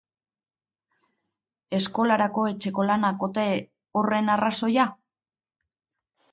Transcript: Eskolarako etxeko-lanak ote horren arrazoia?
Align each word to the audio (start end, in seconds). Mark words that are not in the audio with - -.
Eskolarako 1.81 2.47
etxeko-lanak 2.53 3.29
ote 3.29 3.45
horren 4.01 4.35
arrazoia? 4.39 4.91